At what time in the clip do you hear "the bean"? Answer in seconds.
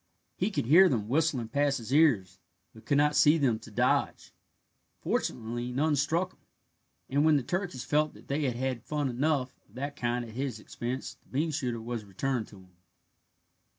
11.23-11.51